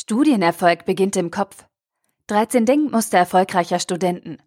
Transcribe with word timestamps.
Studienerfolg 0.00 0.86
beginnt 0.86 1.14
im 1.16 1.30
Kopf. 1.30 1.66
13 2.28 2.64
Denkmuster 2.64 3.18
erfolgreicher 3.18 3.78
Studenten. 3.78 4.38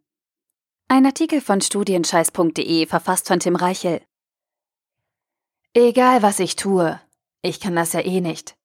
Ein 0.88 1.06
Artikel 1.06 1.42
von 1.42 1.62
studienscheiß.de 1.62 2.88
verfasst 2.88 3.28
von 3.28 3.40
Tim 3.40 3.56
Reichel. 3.56 4.02
Egal 5.76 6.24
was 6.24 6.40
ich 6.40 6.56
tue, 6.56 7.00
ich 7.44 7.60
kann 7.60 7.76
das 7.76 7.94
ja 7.94 8.00
eh 8.00 8.20
nicht. 8.20 8.56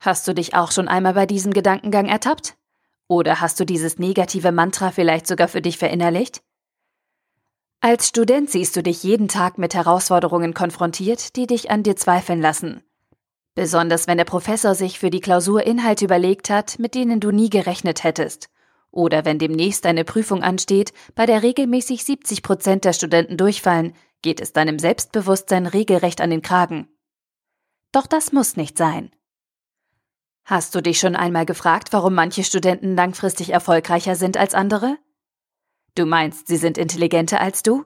Hast 0.00 0.26
du 0.26 0.34
dich 0.34 0.54
auch 0.54 0.72
schon 0.72 0.88
einmal 0.88 1.14
bei 1.14 1.26
diesem 1.26 1.52
Gedankengang 1.52 2.06
ertappt? 2.06 2.56
Oder 3.06 3.40
hast 3.40 3.60
du 3.60 3.64
dieses 3.64 4.00
negative 4.00 4.50
Mantra 4.50 4.90
vielleicht 4.90 5.28
sogar 5.28 5.46
für 5.46 5.62
dich 5.62 5.78
verinnerlicht? 5.78 6.42
Als 7.80 8.08
Student 8.08 8.50
siehst 8.50 8.74
du 8.74 8.82
dich 8.82 9.04
jeden 9.04 9.28
Tag 9.28 9.58
mit 9.58 9.74
Herausforderungen 9.74 10.54
konfrontiert, 10.54 11.36
die 11.36 11.46
dich 11.46 11.70
an 11.70 11.84
dir 11.84 11.94
zweifeln 11.94 12.40
lassen. 12.40 12.82
Besonders 13.54 14.06
wenn 14.06 14.16
der 14.16 14.24
Professor 14.24 14.74
sich 14.74 14.98
für 14.98 15.10
die 15.10 15.20
Klausur 15.20 15.64
Inhalte 15.66 16.06
überlegt 16.06 16.48
hat, 16.48 16.78
mit 16.78 16.94
denen 16.94 17.20
du 17.20 17.30
nie 17.30 17.50
gerechnet 17.50 18.02
hättest. 18.02 18.48
Oder 18.90 19.24
wenn 19.24 19.38
demnächst 19.38 19.84
eine 19.86 20.04
Prüfung 20.04 20.42
ansteht, 20.42 20.92
bei 21.14 21.26
der 21.26 21.42
regelmäßig 21.42 22.04
70 22.04 22.42
Prozent 22.42 22.84
der 22.84 22.92
Studenten 22.92 23.36
durchfallen, 23.36 23.94
geht 24.22 24.40
es 24.40 24.52
deinem 24.52 24.78
Selbstbewusstsein 24.78 25.66
regelrecht 25.66 26.20
an 26.20 26.30
den 26.30 26.42
Kragen. 26.42 26.88
Doch 27.90 28.06
das 28.06 28.32
muss 28.32 28.56
nicht 28.56 28.78
sein. 28.78 29.10
Hast 30.44 30.74
du 30.74 30.80
dich 30.80 30.98
schon 30.98 31.14
einmal 31.14 31.46
gefragt, 31.46 31.92
warum 31.92 32.14
manche 32.14 32.44
Studenten 32.44 32.96
langfristig 32.96 33.50
erfolgreicher 33.50 34.16
sind 34.16 34.36
als 34.36 34.54
andere? 34.54 34.98
Du 35.94 36.06
meinst, 36.06 36.46
sie 36.48 36.56
sind 36.56 36.78
intelligenter 36.78 37.40
als 37.40 37.62
du? 37.62 37.84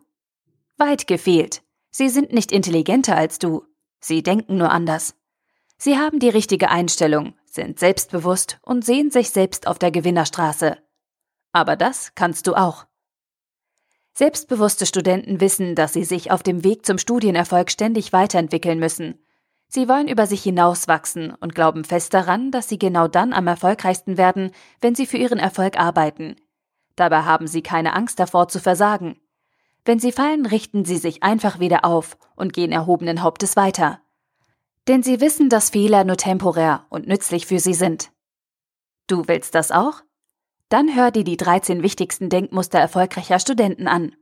Weit 0.77 1.07
gefehlt. 1.07 1.63
Sie 1.91 2.09
sind 2.09 2.33
nicht 2.33 2.53
intelligenter 2.53 3.17
als 3.17 3.39
du. 3.39 3.65
Sie 4.01 4.23
denken 4.23 4.57
nur 4.57 4.71
anders. 4.71 5.15
Sie 5.79 5.99
haben 5.99 6.19
die 6.19 6.29
richtige 6.29 6.71
Einstellung, 6.71 7.35
sind 7.45 7.79
selbstbewusst 7.79 8.59
und 8.63 8.85
sehen 8.85 9.11
sich 9.11 9.31
selbst 9.31 9.67
auf 9.67 9.79
der 9.79 9.91
Gewinnerstraße. 9.91 10.79
Aber 11.53 11.77
das 11.77 12.13
kannst 12.15 12.47
du 12.47 12.55
auch. 12.55 12.87
Selbstbewusste 14.15 14.87
Studenten 14.87 15.41
wissen, 15.41 15.75
dass 15.75 15.93
sie 15.93 16.05
sich 16.05 16.31
auf 16.31 16.43
dem 16.43 16.65
Weg 16.65 16.87
zum 16.87 16.97
Studienerfolg 16.97 17.71
ständig 17.71 18.15
weiterentwickeln 18.15 18.79
müssen. 18.79 19.23
Sie 19.69 19.89
wollen 19.89 20.09
über 20.09 20.27
sich 20.27 20.43
hinauswachsen 20.43 21.35
und 21.35 21.55
glauben 21.55 21.85
fest 21.85 22.15
daran, 22.15 22.51
dass 22.51 22.69
sie 22.69 22.79
genau 22.79 23.09
dann 23.09 23.35
am 23.35 23.47
erfolgreichsten 23.47 24.17
werden, 24.17 24.53
wenn 24.81 24.95
sie 24.95 25.07
für 25.07 25.19
ihren 25.19 25.39
Erfolg 25.39 25.79
arbeiten. 25.79 26.37
Dabei 26.95 27.23
haben 27.23 27.47
sie 27.47 27.63
keine 27.63 27.93
Angst 27.93 28.19
davor 28.19 28.49
zu 28.49 28.59
versagen. 28.59 29.21
Wenn 29.85 29.99
sie 29.99 30.13
fallen, 30.13 30.47
richten 30.47 30.87
sie 30.87 30.97
sich 30.97 31.23
einfach 31.23 31.61
wieder 31.61 31.85
auf 31.85 32.17
und 32.37 32.53
gehen 32.53 32.73
erhobenen 32.73 33.23
Hauptes 33.23 33.55
weiter. 33.55 34.01
Denn 34.89 35.03
sie 35.03 35.21
wissen, 35.21 35.49
dass 35.49 35.71
Fehler 35.71 36.05
nur 36.05 36.17
temporär 36.17 36.87
und 36.91 37.09
nützlich 37.09 37.47
für 37.47 37.59
sie 37.59 37.75
sind. 37.75 38.13
Du 39.09 39.27
willst 39.27 39.55
das 39.55 39.73
auch? 39.73 40.03
Dann 40.69 40.95
hör 40.95 41.11
dir 41.11 41.25
die 41.25 41.37
13 41.37 41.83
wichtigsten 41.83 42.29
Denkmuster 42.29 42.79
erfolgreicher 42.79 43.39
Studenten 43.39 43.89
an. 43.89 44.15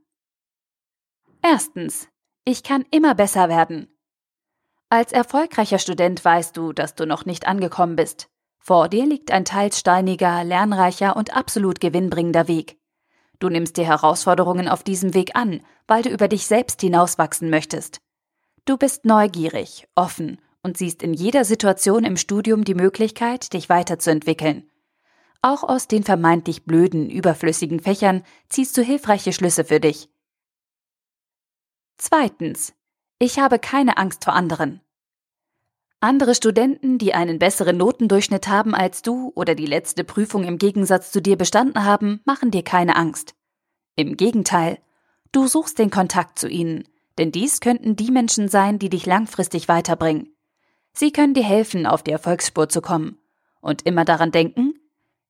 Erstens. 1.41 2.07
Ich 2.43 2.61
kann 2.61 2.85
immer 2.91 3.15
besser 3.15 3.49
werden. 3.49 3.87
Als 4.89 5.11
erfolgreicher 5.11 5.79
Student 5.79 6.23
weißt 6.23 6.55
du, 6.55 6.73
dass 6.73 6.93
du 6.93 7.07
noch 7.07 7.25
nicht 7.25 7.47
angekommen 7.47 7.95
bist. 7.95 8.29
Vor 8.59 8.87
dir 8.87 9.05
liegt 9.05 9.31
ein 9.31 9.45
teils 9.45 9.79
steiniger, 9.79 10.43
lernreicher 10.43 11.15
und 11.15 11.35
absolut 11.35 11.79
gewinnbringender 11.79 12.47
Weg. 12.47 12.77
Du 13.39 13.49
nimmst 13.49 13.77
dir 13.77 13.85
Herausforderungen 13.85 14.67
auf 14.67 14.83
diesem 14.83 15.13
Weg 15.15 15.35
an, 15.35 15.61
weil 15.87 16.03
du 16.03 16.09
über 16.09 16.27
dich 16.27 16.45
selbst 16.45 16.81
hinauswachsen 16.81 17.49
möchtest. 17.49 17.99
Du 18.65 18.77
bist 18.77 19.05
neugierig, 19.05 19.87
offen 19.95 20.39
und 20.65 20.77
siehst 20.77 21.03
in 21.03 21.13
jeder 21.13 21.45
Situation 21.45 22.03
im 22.03 22.17
Studium 22.17 22.63
die 22.63 22.73
Möglichkeit, 22.73 23.53
dich 23.53 23.69
weiterzuentwickeln. 23.69 24.67
Auch 25.43 25.63
aus 25.63 25.87
den 25.87 26.03
vermeintlich 26.03 26.65
blöden, 26.65 27.07
überflüssigen 27.07 27.79
Fächern 27.79 28.23
ziehst 28.49 28.75
du 28.75 28.81
hilfreiche 28.81 29.31
Schlüsse 29.31 29.63
für 29.63 29.79
dich. 29.79 30.09
Zweitens. 31.97 32.73
Ich 33.19 33.37
habe 33.37 33.59
keine 33.59 33.97
Angst 33.97 34.23
vor 34.25 34.33
anderen. 34.33 34.81
Andere 35.99 36.33
Studenten, 36.33 36.97
die 36.97 37.13
einen 37.13 37.37
besseren 37.37 37.77
Notendurchschnitt 37.77 38.47
haben 38.47 38.73
als 38.73 39.03
du 39.03 39.31
oder 39.35 39.53
die 39.53 39.67
letzte 39.67 40.03
Prüfung 40.03 40.43
im 40.43 40.57
Gegensatz 40.57 41.11
zu 41.11 41.21
dir 41.21 41.37
bestanden 41.37 41.85
haben, 41.85 42.21
machen 42.25 42.49
dir 42.49 42.63
keine 42.63 42.95
Angst. 42.95 43.35
Im 43.95 44.17
Gegenteil, 44.17 44.79
du 45.31 45.47
suchst 45.47 45.77
den 45.77 45.91
Kontakt 45.91 46.39
zu 46.39 46.49
ihnen, 46.49 46.87
denn 47.19 47.31
dies 47.31 47.59
könnten 47.61 47.95
die 47.95 48.11
Menschen 48.11 48.49
sein, 48.49 48.79
die 48.79 48.89
dich 48.89 49.05
langfristig 49.05 49.67
weiterbringen. 49.67 50.34
Sie 50.97 51.11
können 51.11 51.33
dir 51.33 51.43
helfen, 51.43 51.85
auf 51.85 52.03
die 52.03 52.11
Erfolgsspur 52.11 52.69
zu 52.69 52.81
kommen. 52.81 53.19
Und 53.59 53.85
immer 53.85 54.05
daran 54.05 54.31
denken, 54.31 54.75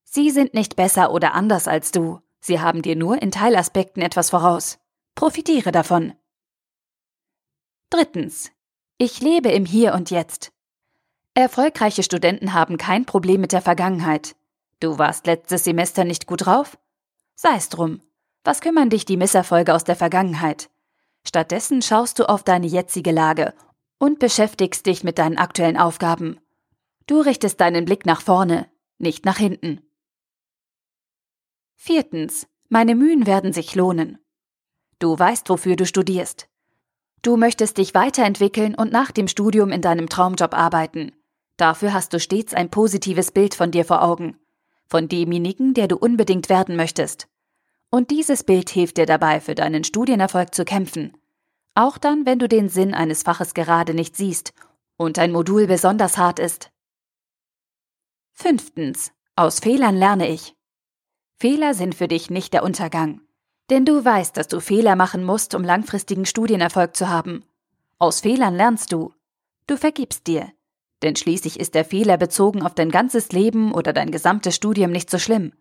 sie 0.03 0.29
sind 0.29 0.53
nicht 0.53 0.75
besser 0.75 1.11
oder 1.11 1.33
anders 1.33 1.67
als 1.67 1.91
du. 1.91 2.19
Sie 2.39 2.59
haben 2.59 2.83
dir 2.83 2.95
nur 2.95 3.19
in 3.21 3.31
Teilaspekten 3.31 4.03
etwas 4.03 4.29
voraus. 4.29 4.77
Profitiere 5.15 5.71
davon. 5.71 6.13
Drittens. 7.89 8.51
Ich 8.97 9.21
lebe 9.21 9.49
im 9.49 9.65
Hier 9.65 9.95
und 9.95 10.11
Jetzt. 10.11 10.51
Erfolgreiche 11.33 12.03
Studenten 12.03 12.53
haben 12.53 12.77
kein 12.77 13.05
Problem 13.05 13.41
mit 13.41 13.51
der 13.51 13.61
Vergangenheit. 13.61 14.35
Du 14.79 14.99
warst 14.99 15.25
letztes 15.25 15.63
Semester 15.63 16.03
nicht 16.03 16.27
gut 16.27 16.45
drauf? 16.45 16.77
Sei 17.33 17.55
es 17.55 17.69
drum. 17.69 18.01
Was 18.43 18.61
kümmern 18.61 18.91
dich 18.91 19.05
die 19.05 19.17
Misserfolge 19.17 19.73
aus 19.73 19.83
der 19.83 19.95
Vergangenheit? 19.95 20.69
Stattdessen 21.27 21.81
schaust 21.81 22.19
du 22.19 22.29
auf 22.29 22.43
deine 22.43 22.67
jetzige 22.67 23.11
Lage 23.11 23.55
und 23.97 24.19
beschäftigst 24.19 24.85
dich 24.85 25.03
mit 25.03 25.17
deinen 25.17 25.37
aktuellen 25.37 25.77
Aufgaben. 25.77 26.39
Du 27.07 27.21
richtest 27.21 27.61
deinen 27.61 27.85
Blick 27.85 28.05
nach 28.05 28.21
vorne, 28.21 28.67
nicht 28.97 29.25
nach 29.25 29.37
hinten. 29.37 29.81
Viertens. 31.75 32.47
Meine 32.67 32.95
Mühen 32.95 33.27
werden 33.27 33.53
sich 33.53 33.75
lohnen. 33.75 34.17
Du 34.97 35.17
weißt, 35.17 35.49
wofür 35.49 35.75
du 35.75 35.85
studierst. 35.85 36.49
Du 37.21 37.37
möchtest 37.37 37.77
dich 37.77 37.93
weiterentwickeln 37.93 38.75
und 38.75 38.91
nach 38.91 39.11
dem 39.11 39.27
Studium 39.27 39.71
in 39.71 39.81
deinem 39.81 40.09
Traumjob 40.09 40.53
arbeiten. 40.53 41.11
Dafür 41.57 41.93
hast 41.93 42.13
du 42.13 42.19
stets 42.19 42.53
ein 42.53 42.69
positives 42.69 43.31
Bild 43.31 43.55
von 43.55 43.71
dir 43.71 43.85
vor 43.85 44.03
Augen. 44.03 44.37
Von 44.87 45.07
demjenigen, 45.07 45.73
der 45.73 45.87
du 45.87 45.97
unbedingt 45.97 46.49
werden 46.49 46.75
möchtest. 46.75 47.27
Und 47.89 48.11
dieses 48.11 48.43
Bild 48.43 48.69
hilft 48.69 48.97
dir 48.97 49.05
dabei, 49.05 49.39
für 49.39 49.55
deinen 49.55 49.83
Studienerfolg 49.83 50.53
zu 50.53 50.65
kämpfen. 50.65 51.13
Auch 51.75 51.97
dann, 51.97 52.25
wenn 52.25 52.39
du 52.39 52.47
den 52.47 52.69
Sinn 52.69 52.93
eines 52.93 53.23
Faches 53.23 53.53
gerade 53.53 53.93
nicht 53.93 54.15
siehst 54.15 54.53
und 54.95 55.19
ein 55.19 55.33
Modul 55.33 55.67
besonders 55.67 56.17
hart 56.17 56.39
ist. 56.39 56.71
Fünftens. 58.31 59.11
Aus 59.35 59.59
Fehlern 59.59 59.97
lerne 59.97 60.29
ich. 60.29 60.55
Fehler 61.37 61.73
sind 61.73 61.93
für 61.93 62.07
dich 62.07 62.29
nicht 62.29 62.53
der 62.53 62.63
Untergang. 62.63 63.19
Denn 63.69 63.83
du 63.83 64.05
weißt, 64.05 64.37
dass 64.37 64.47
du 64.47 64.61
Fehler 64.61 64.95
machen 64.95 65.25
musst, 65.25 65.53
um 65.53 65.63
langfristigen 65.63 66.25
Studienerfolg 66.25 66.95
zu 66.95 67.09
haben. 67.09 67.43
Aus 67.99 68.21
Fehlern 68.21 68.55
lernst 68.55 68.93
du. 68.93 69.13
Du 69.67 69.75
vergibst 69.75 70.27
dir. 70.27 70.51
Denn 71.01 71.17
schließlich 71.17 71.59
ist 71.59 71.75
der 71.75 71.83
Fehler 71.83 72.17
bezogen 72.17 72.61
auf 72.61 72.73
dein 72.73 72.89
ganzes 72.89 73.33
Leben 73.33 73.73
oder 73.73 73.91
dein 73.91 74.11
gesamtes 74.11 74.55
Studium 74.55 74.91
nicht 74.91 75.09
so 75.09 75.19
schlimm. 75.19 75.51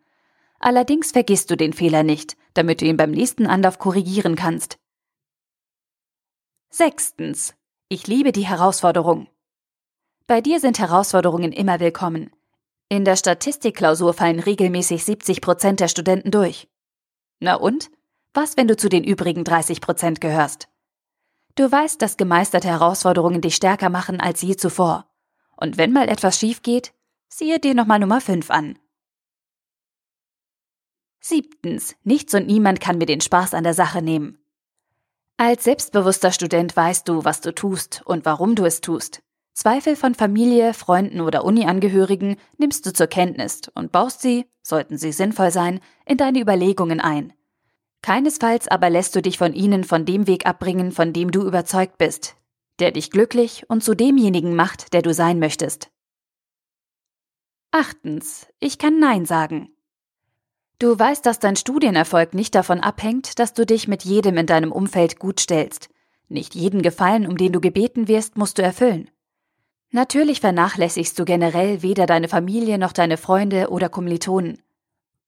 Allerdings 0.61 1.11
vergisst 1.11 1.51
du 1.51 1.57
den 1.57 1.73
Fehler 1.73 2.05
nicht, 2.05 2.37
damit 2.55 2.81
du 2.81 2.87
ihn 2.87 2.97
beim 2.97 3.11
nächsten 3.11 3.47
Anlauf 3.49 3.81
korrigieren 3.81 4.37
kannst. 4.37 4.79
Sechstens. 6.77 7.55
Ich 7.89 8.09
liebe 8.09 8.33
die 8.33 8.49
Herausforderung. 8.49 9.29
Bei 10.27 10.41
dir 10.41 10.59
sind 10.59 10.81
Herausforderungen 10.81 11.53
immer 11.53 11.79
willkommen. 11.79 12.33
In 12.89 13.05
der 13.05 13.15
Statistikklausur 13.15 14.13
fallen 14.13 14.41
regelmäßig 14.41 15.05
70 15.05 15.41
Prozent 15.41 15.79
der 15.79 15.87
Studenten 15.87 16.33
durch. 16.33 16.67
Na 17.39 17.55
und? 17.55 17.93
Was, 18.33 18.57
wenn 18.57 18.67
du 18.67 18.77
zu 18.77 18.89
den 18.89 19.05
übrigen 19.05 19.45
30 19.45 19.81
Prozent 19.81 20.21
gehörst? 20.21 20.67
Du 21.55 21.71
weißt, 21.71 22.03
dass 22.03 22.17
gemeisterte 22.17 22.67
Herausforderungen 22.67 23.41
dich 23.41 23.55
stärker 23.55 23.89
machen 23.89 24.21
als 24.21 24.43
je 24.43 24.57
zuvor. 24.57 25.09
Und 25.57 25.79
wenn 25.79 25.93
mal 25.93 26.09
etwas 26.09 26.41
schief 26.41 26.63
geht, 26.63 26.93
siehe 27.29 27.61
dir 27.61 27.75
nochmal 27.75 28.01
Nummer 28.01 28.21
5 28.21 28.51
an. 28.51 28.81
Siebtens. 31.21 31.95
Nichts 32.03 32.35
und 32.35 32.49
niemand 32.49 32.81
kann 32.81 32.99
mir 32.99 33.07
den 33.07 33.21
Spaß 33.21 33.55
an 33.55 33.63
der 33.63 33.75
Sache 33.75 34.03
nehmen. 34.03 34.44
Als 35.37 35.65
selbstbewusster 35.65 36.31
Student 36.31 36.77
weißt 36.77 37.09
du, 37.09 37.25
was 37.25 37.41
du 37.41 37.53
tust 37.53 38.03
und 38.05 38.25
warum 38.25 38.55
du 38.55 38.65
es 38.65 38.81
tust. 38.81 39.21
Zweifel 39.53 39.97
von 39.97 40.15
Familie, 40.15 40.75
Freunden 40.75 41.21
oder 41.21 41.45
Uniangehörigen 41.45 42.37
nimmst 42.57 42.87
du 42.87 42.93
zur 42.93 43.09
Kenntnis 43.09 43.63
und 43.75 43.91
baust 43.91 44.21
sie, 44.21 44.47
sollten 44.63 44.97
sie 44.97 45.11
sinnvoll 45.11 45.51
sein, 45.51 45.81
in 46.07 46.19
deine 46.19 46.41
Überlegungen 46.41 47.01
ein. 47.01 47.33
Keinesfalls 48.01 48.69
aber 48.69 48.91
lässt 48.91 49.17
du 49.17 49.23
dich 49.23 49.37
von 49.37 49.55
ihnen 49.55 49.83
von 49.83 50.05
dem 50.05 50.29
Weg 50.29 50.47
abbringen, 50.47 50.93
von 50.93 51.13
dem 51.13 51.33
du 51.33 51.43
überzeugt 51.43 51.99
bist, 51.99 52.37
der 52.79 52.93
dich 52.93 53.11
glücklich 53.11 53.69
und 53.69 53.83
zu 53.83 53.97
demjenigen 53.97 54.55
macht, 54.55 54.93
der 54.93 55.03
du 55.03 55.13
sein 55.13 55.41
möchtest. 55.41 55.91
Achtens. 57.73 58.47
Ich 58.61 58.79
kann 58.79 59.01
Nein 59.01 59.27
sagen. 59.27 59.74
Du 60.79 60.99
weißt, 60.99 61.25
dass 61.25 61.39
dein 61.39 61.57
Studienerfolg 61.57 62.35
nicht 62.35 62.55
davon 62.55 62.81
abhängt, 62.81 63.39
dass 63.39 63.55
du 63.55 63.65
dich 63.65 63.87
mit 63.87 64.05
jedem 64.05 64.37
in 64.37 64.47
deinem 64.47 64.73
Umfeld 64.73 65.19
gut 65.19 65.41
stellst. 65.41 65.89
Nicht 66.29 66.55
jeden 66.55 66.83
Gefallen, 66.83 67.27
um 67.27 67.37
den 67.37 67.53
du 67.53 67.61
gebeten 67.61 68.09
wirst, 68.09 68.37
musst 68.37 68.59
du 68.59 68.63
erfüllen. 68.63 69.11
Natürlich 69.91 70.41
vernachlässigst 70.41 71.17
du 71.19 71.25
generell 71.25 71.83
weder 71.83 72.07
deine 72.07 72.27
Familie 72.27 72.79
noch 72.79 72.93
deine 72.93 73.17
Freunde 73.17 73.71
oder 73.71 73.89
Kommilitonen. 73.89 74.61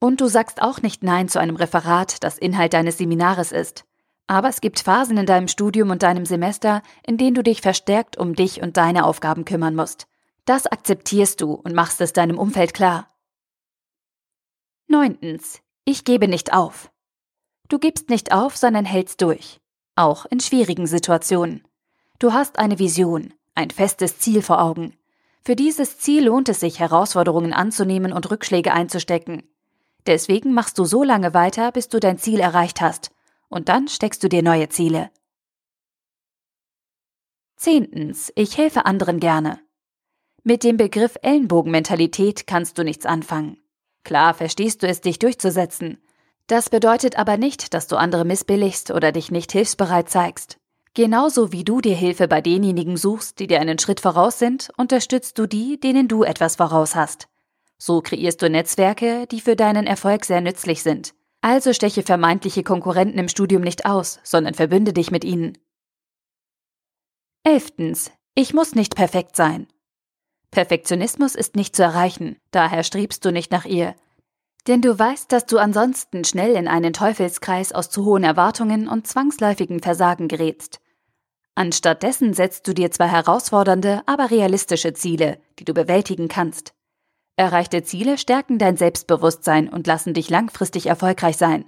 Und 0.00 0.20
du 0.20 0.26
sagst 0.26 0.60
auch 0.60 0.82
nicht 0.82 1.04
Nein 1.04 1.28
zu 1.28 1.38
einem 1.38 1.56
Referat, 1.56 2.24
das 2.24 2.36
Inhalt 2.38 2.72
deines 2.72 2.98
Seminares 2.98 3.52
ist. 3.52 3.84
Aber 4.26 4.48
es 4.48 4.60
gibt 4.60 4.80
Phasen 4.80 5.16
in 5.16 5.26
deinem 5.26 5.46
Studium 5.46 5.90
und 5.90 6.02
deinem 6.02 6.26
Semester, 6.26 6.82
in 7.06 7.16
denen 7.16 7.34
du 7.34 7.44
dich 7.44 7.60
verstärkt 7.60 8.18
um 8.18 8.34
dich 8.34 8.60
und 8.60 8.76
deine 8.76 9.04
Aufgaben 9.04 9.44
kümmern 9.44 9.76
musst. 9.76 10.08
Das 10.44 10.66
akzeptierst 10.66 11.40
du 11.40 11.52
und 11.52 11.74
machst 11.74 12.00
es 12.00 12.12
deinem 12.12 12.38
Umfeld 12.38 12.74
klar. 12.74 13.08
Neuntens. 14.88 15.60
Ich 15.84 16.04
gebe 16.04 16.28
nicht 16.28 16.52
auf. 16.52 16.92
Du 17.68 17.80
gibst 17.80 18.08
nicht 18.08 18.30
auf, 18.32 18.56
sondern 18.56 18.84
hältst 18.84 19.20
durch. 19.20 19.60
Auch 19.96 20.26
in 20.26 20.38
schwierigen 20.38 20.86
Situationen. 20.86 21.66
Du 22.20 22.32
hast 22.32 22.60
eine 22.60 22.78
Vision, 22.78 23.34
ein 23.56 23.70
festes 23.70 24.20
Ziel 24.20 24.42
vor 24.42 24.62
Augen. 24.62 24.96
Für 25.44 25.56
dieses 25.56 25.98
Ziel 25.98 26.26
lohnt 26.26 26.48
es 26.48 26.60
sich, 26.60 26.78
Herausforderungen 26.78 27.52
anzunehmen 27.52 28.12
und 28.12 28.30
Rückschläge 28.30 28.72
einzustecken. 28.72 29.42
Deswegen 30.06 30.54
machst 30.54 30.78
du 30.78 30.84
so 30.84 31.02
lange 31.02 31.34
weiter, 31.34 31.72
bis 31.72 31.88
du 31.88 31.98
dein 31.98 32.18
Ziel 32.18 32.38
erreicht 32.38 32.80
hast 32.80 33.10
und 33.48 33.68
dann 33.68 33.88
steckst 33.88 34.22
du 34.22 34.28
dir 34.28 34.42
neue 34.42 34.68
Ziele. 34.68 35.10
Zehntens, 37.56 38.32
ich 38.36 38.56
helfe 38.56 38.86
anderen 38.86 39.18
gerne. 39.18 39.58
Mit 40.44 40.62
dem 40.62 40.76
Begriff 40.76 41.16
Ellenbogenmentalität 41.22 42.46
kannst 42.46 42.78
du 42.78 42.84
nichts 42.84 43.04
anfangen. 43.04 43.58
Klar 44.06 44.34
verstehst 44.34 44.84
du 44.84 44.86
es, 44.86 45.00
dich 45.00 45.18
durchzusetzen. 45.18 45.98
Das 46.46 46.70
bedeutet 46.70 47.18
aber 47.18 47.36
nicht, 47.36 47.74
dass 47.74 47.88
du 47.88 47.96
andere 47.96 48.24
missbilligst 48.24 48.92
oder 48.92 49.10
dich 49.10 49.32
nicht 49.32 49.50
hilfsbereit 49.50 50.08
zeigst. 50.08 50.58
Genauso 50.94 51.50
wie 51.50 51.64
du 51.64 51.80
dir 51.80 51.96
Hilfe 51.96 52.28
bei 52.28 52.40
denjenigen 52.40 52.96
suchst, 52.96 53.40
die 53.40 53.48
dir 53.48 53.60
einen 53.60 53.80
Schritt 53.80 53.98
voraus 53.98 54.38
sind, 54.38 54.70
unterstützt 54.76 55.40
du 55.40 55.48
die, 55.48 55.80
denen 55.80 56.06
du 56.06 56.22
etwas 56.22 56.54
voraus 56.54 56.94
hast. 56.94 57.26
So 57.78 58.00
kreierst 58.00 58.40
du 58.42 58.48
Netzwerke, 58.48 59.26
die 59.26 59.40
für 59.40 59.56
deinen 59.56 59.88
Erfolg 59.88 60.24
sehr 60.24 60.40
nützlich 60.40 60.84
sind. 60.84 61.12
Also 61.40 61.72
steche 61.72 62.04
vermeintliche 62.04 62.62
Konkurrenten 62.62 63.18
im 63.18 63.28
Studium 63.28 63.62
nicht 63.62 63.86
aus, 63.86 64.20
sondern 64.22 64.54
verbünde 64.54 64.92
dich 64.92 65.10
mit 65.10 65.24
ihnen. 65.24 65.58
Elftens. 67.42 68.12
Ich 68.36 68.54
muss 68.54 68.76
nicht 68.76 68.94
perfekt 68.94 69.34
sein. 69.34 69.66
Perfektionismus 70.50 71.34
ist 71.34 71.56
nicht 71.56 71.76
zu 71.76 71.82
erreichen, 71.82 72.36
daher 72.50 72.82
strebst 72.82 73.24
du 73.24 73.32
nicht 73.32 73.52
nach 73.52 73.64
ihr. 73.64 73.94
Denn 74.66 74.82
du 74.82 74.98
weißt, 74.98 75.30
dass 75.30 75.46
du 75.46 75.58
ansonsten 75.58 76.24
schnell 76.24 76.56
in 76.56 76.66
einen 76.66 76.92
Teufelskreis 76.92 77.72
aus 77.72 77.90
zu 77.90 78.04
hohen 78.04 78.24
Erwartungen 78.24 78.88
und 78.88 79.06
zwangsläufigen 79.06 79.80
Versagen 79.80 80.28
gerätst. 80.28 80.80
Anstattdessen 81.54 82.34
setzt 82.34 82.66
du 82.68 82.74
dir 82.74 82.90
zwar 82.90 83.08
herausfordernde, 83.08 84.02
aber 84.06 84.30
realistische 84.30 84.92
Ziele, 84.92 85.40
die 85.58 85.64
du 85.64 85.72
bewältigen 85.72 86.28
kannst. 86.28 86.74
Erreichte 87.36 87.82
Ziele 87.82 88.18
stärken 88.18 88.58
dein 88.58 88.76
Selbstbewusstsein 88.76 89.68
und 89.68 89.86
lassen 89.86 90.14
dich 90.14 90.30
langfristig 90.30 90.86
erfolgreich 90.86 91.36
sein. 91.36 91.64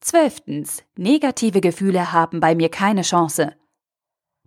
Zwölftens. 0.00 0.84
Negative 0.96 1.60
Gefühle 1.60 2.12
haben 2.12 2.40
bei 2.40 2.54
mir 2.54 2.68
keine 2.68 3.02
Chance. 3.02 3.56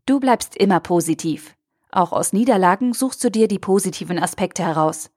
Du 0.05 0.19
bleibst 0.19 0.55
immer 0.55 0.79
positiv. 0.79 1.55
Auch 1.91 2.11
aus 2.11 2.33
Niederlagen 2.33 2.93
suchst 2.93 3.23
du 3.23 3.31
dir 3.31 3.47
die 3.47 3.59
positiven 3.59 4.19
Aspekte 4.19 4.63
heraus. 4.63 5.09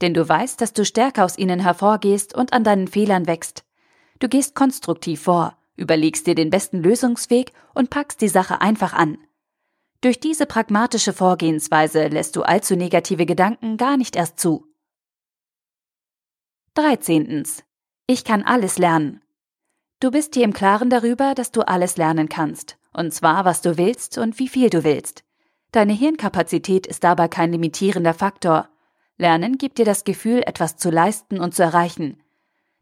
Denn 0.00 0.14
du 0.14 0.26
weißt, 0.26 0.60
dass 0.60 0.72
du 0.72 0.84
stärker 0.84 1.24
aus 1.24 1.36
ihnen 1.36 1.60
hervorgehst 1.60 2.34
und 2.34 2.52
an 2.52 2.64
deinen 2.64 2.88
Fehlern 2.88 3.26
wächst. 3.26 3.64
Du 4.20 4.28
gehst 4.28 4.54
konstruktiv 4.54 5.22
vor, 5.22 5.56
überlegst 5.76 6.26
dir 6.26 6.34
den 6.34 6.50
besten 6.50 6.82
Lösungsweg 6.82 7.52
und 7.74 7.90
packst 7.90 8.20
die 8.20 8.28
Sache 8.28 8.60
einfach 8.60 8.92
an. 8.92 9.18
Durch 10.02 10.20
diese 10.20 10.46
pragmatische 10.46 11.12
Vorgehensweise 11.12 12.06
lässt 12.08 12.36
du 12.36 12.42
allzu 12.42 12.76
negative 12.76 13.26
Gedanken 13.26 13.76
gar 13.76 13.96
nicht 13.96 14.16
erst 14.16 14.38
zu. 14.38 14.66
13. 16.74 17.44
Ich 18.06 18.24
kann 18.24 18.42
alles 18.42 18.78
lernen. 18.78 19.20
Du 19.98 20.10
bist 20.10 20.34
dir 20.34 20.44
im 20.44 20.54
Klaren 20.54 20.88
darüber, 20.88 21.34
dass 21.34 21.50
du 21.50 21.62
alles 21.62 21.98
lernen 21.98 22.30
kannst, 22.30 22.78
und 22.94 23.12
zwar 23.12 23.44
was 23.44 23.60
du 23.60 23.76
willst 23.76 24.16
und 24.16 24.38
wie 24.38 24.48
viel 24.48 24.70
du 24.70 24.84
willst. 24.84 25.24
Deine 25.72 25.92
Hirnkapazität 25.92 26.86
ist 26.86 27.04
dabei 27.04 27.28
kein 27.28 27.52
limitierender 27.52 28.14
Faktor. 28.14 28.68
Lernen 29.18 29.58
gibt 29.58 29.78
dir 29.78 29.84
das 29.84 30.04
Gefühl, 30.04 30.42
etwas 30.46 30.76
zu 30.76 30.90
leisten 30.90 31.40
und 31.40 31.54
zu 31.54 31.62
erreichen. 31.62 32.20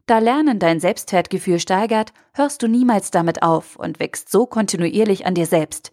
Da 0.07 0.17
Lernen 0.17 0.57
dein 0.57 0.79
Selbstwertgefühl 0.79 1.59
steigert, 1.59 2.13
hörst 2.33 2.63
du 2.63 2.67
niemals 2.67 3.11
damit 3.11 3.43
auf 3.43 3.75
und 3.75 3.99
wächst 3.99 4.31
so 4.31 4.47
kontinuierlich 4.47 5.27
an 5.27 5.35
dir 5.35 5.45
selbst. 5.45 5.91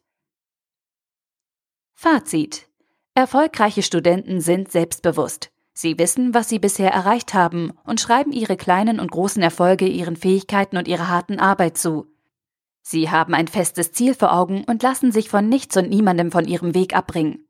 Fazit. 1.94 2.68
Erfolgreiche 3.14 3.82
Studenten 3.82 4.40
sind 4.40 4.70
selbstbewusst. 4.72 5.50
Sie 5.74 5.98
wissen, 5.98 6.32
was 6.32 6.48
sie 6.48 6.58
bisher 6.58 6.90
erreicht 6.90 7.34
haben 7.34 7.72
und 7.84 8.00
schreiben 8.00 8.32
ihre 8.32 8.56
kleinen 8.56 9.00
und 9.00 9.10
großen 9.10 9.42
Erfolge 9.42 9.86
ihren 9.86 10.16
Fähigkeiten 10.16 10.78
und 10.78 10.88
ihrer 10.88 11.08
harten 11.08 11.38
Arbeit 11.38 11.76
zu. 11.76 12.06
Sie 12.88 13.10
haben 13.10 13.34
ein 13.34 13.48
festes 13.48 13.90
Ziel 13.90 14.14
vor 14.14 14.32
Augen 14.32 14.62
und 14.62 14.80
lassen 14.84 15.10
sich 15.10 15.28
von 15.28 15.48
nichts 15.48 15.76
und 15.76 15.90
niemandem 15.90 16.30
von 16.30 16.46
ihrem 16.46 16.72
Weg 16.72 16.94
abbringen. 16.94 17.44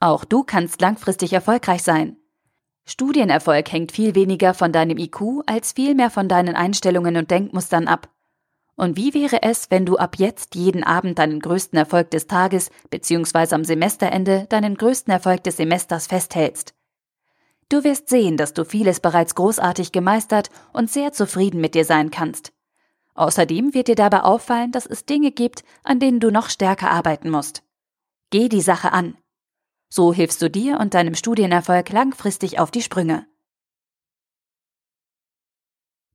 Auch 0.00 0.24
du 0.24 0.44
kannst 0.44 0.80
langfristig 0.80 1.34
erfolgreich 1.34 1.82
sein. 1.82 2.16
Studienerfolg 2.86 3.70
hängt 3.70 3.92
viel 3.92 4.14
weniger 4.14 4.54
von 4.54 4.72
deinem 4.72 4.96
IQ 4.96 5.42
als 5.44 5.72
vielmehr 5.72 6.08
von 6.08 6.26
deinen 6.26 6.54
Einstellungen 6.54 7.18
und 7.18 7.30
Denkmustern 7.30 7.86
ab. 7.86 8.08
Und 8.74 8.96
wie 8.96 9.12
wäre 9.12 9.42
es, 9.42 9.70
wenn 9.70 9.84
du 9.84 9.98
ab 9.98 10.16
jetzt 10.16 10.54
jeden 10.54 10.84
Abend 10.84 11.18
deinen 11.18 11.40
größten 11.40 11.78
Erfolg 11.78 12.10
des 12.10 12.26
Tages 12.26 12.70
bzw. 12.88 13.54
am 13.54 13.64
Semesterende 13.64 14.46
deinen 14.48 14.76
größten 14.76 15.12
Erfolg 15.12 15.44
des 15.44 15.58
Semesters 15.58 16.06
festhältst? 16.06 16.72
Du 17.68 17.84
wirst 17.84 18.08
sehen, 18.08 18.38
dass 18.38 18.54
du 18.54 18.64
vieles 18.64 19.00
bereits 19.00 19.34
großartig 19.34 19.92
gemeistert 19.92 20.48
und 20.72 20.90
sehr 20.90 21.12
zufrieden 21.12 21.60
mit 21.60 21.74
dir 21.74 21.84
sein 21.84 22.10
kannst. 22.10 22.54
Außerdem 23.14 23.74
wird 23.74 23.88
dir 23.88 23.94
dabei 23.94 24.22
auffallen, 24.22 24.72
dass 24.72 24.86
es 24.86 25.04
Dinge 25.04 25.32
gibt, 25.32 25.64
an 25.82 26.00
denen 26.00 26.20
du 26.20 26.30
noch 26.30 26.48
stärker 26.48 26.90
arbeiten 26.90 27.30
musst. 27.30 27.62
Geh 28.30 28.48
die 28.48 28.62
Sache 28.62 28.92
an. 28.92 29.16
So 29.90 30.14
hilfst 30.14 30.40
du 30.40 30.48
dir 30.48 30.80
und 30.80 30.94
deinem 30.94 31.14
Studienerfolg 31.14 31.90
langfristig 31.90 32.58
auf 32.58 32.70
die 32.70 32.80
Sprünge. 32.80 33.26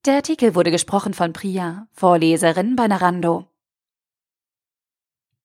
Der 0.06 0.16
Artikel 0.16 0.56
wurde 0.56 0.72
gesprochen 0.72 1.14
von 1.14 1.34
Priya, 1.34 1.88
Vorleserin 1.92 2.76
bei 2.76 2.88
Narando. 2.88 3.46